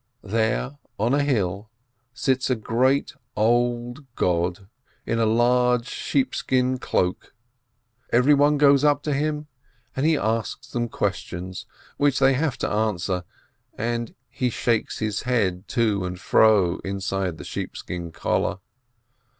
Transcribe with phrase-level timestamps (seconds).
[0.23, 1.69] There, on a hill,
[2.11, 4.67] sits a great, old God
[5.05, 7.35] in a large sheepskin cloak.
[8.11, 9.45] Everyone goes up to him,
[9.95, 11.67] and He asks them questions,
[11.97, 13.25] which they have to answer,
[13.77, 18.57] and He shakes His head to and fro inside the sheepskin collar.